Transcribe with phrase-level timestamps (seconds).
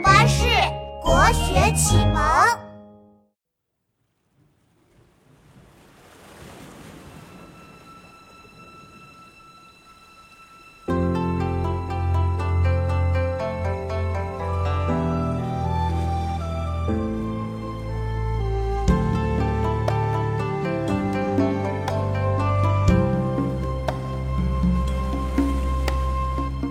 [0.00, 0.44] 巴士
[1.02, 2.66] 国学启蒙。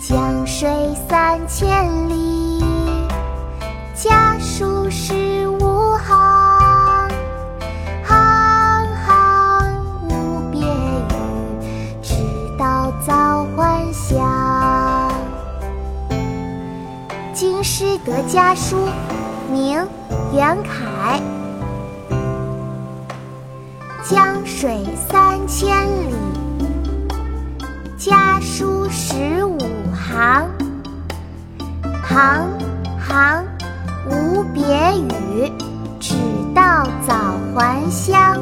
[0.00, 0.68] 江水
[1.06, 2.47] 三千里，
[17.38, 18.88] 京师得家书，
[19.48, 19.78] 明·
[20.34, 21.22] 袁凯。
[24.02, 26.16] 江水三千里，
[27.96, 29.56] 家书十五
[29.94, 30.48] 行，
[32.02, 32.48] 行
[32.98, 33.44] 行
[34.10, 35.52] 无别语，
[36.00, 36.16] 只
[36.52, 37.14] 道早
[37.54, 38.36] 还乡。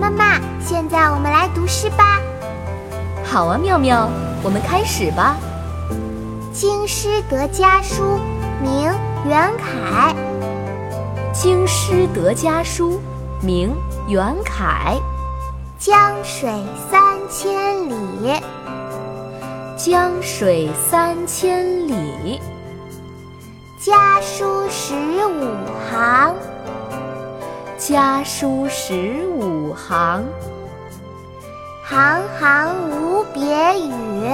[0.00, 2.20] 妈妈，现在我们来读诗吧。
[3.24, 4.08] 好啊，妙妙，
[4.44, 5.34] 我们开始吧。
[6.52, 8.18] 京师得家书，
[8.62, 8.90] 明·
[9.26, 10.14] 袁凯。
[11.32, 13.00] 京师得家书，
[13.42, 13.70] 明·
[14.08, 14.96] 袁凯。
[15.78, 16.50] 江水
[16.90, 18.32] 三千里，
[19.76, 22.40] 江水三千里，
[23.78, 25.54] 家书十五
[25.90, 26.34] 行。
[27.76, 30.24] 家书十五行，
[31.84, 33.44] 行行无别
[33.78, 34.28] 语，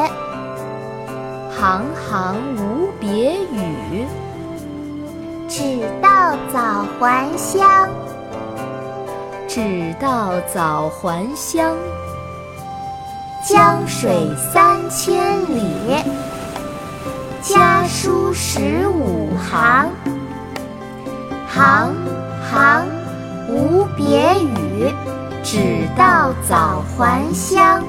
[1.58, 4.04] 行行无别语，
[5.48, 7.88] 只道早还乡。
[9.48, 11.76] 只道早还乡。
[13.46, 16.02] 江水三千里，
[17.40, 19.88] 家书十五行。
[21.48, 21.94] 行
[22.50, 22.86] 行
[23.48, 24.92] 无别语，
[25.42, 27.82] 只道早还乡。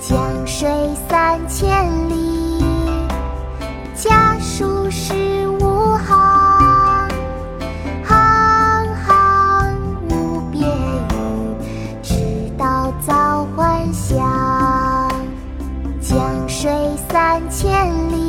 [0.00, 0.16] 江
[0.46, 0.70] 水
[1.08, 2.07] 三千里，
[17.78, 18.27] 千里。